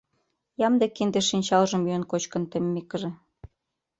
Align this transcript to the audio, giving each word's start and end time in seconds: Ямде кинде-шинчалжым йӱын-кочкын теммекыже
Ямде 0.67 0.85
кинде-шинчалжым 0.95 1.81
йӱын-кочкын 1.89 2.43
теммекыже 2.51 3.09